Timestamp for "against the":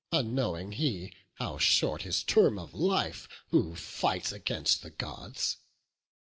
4.31-4.89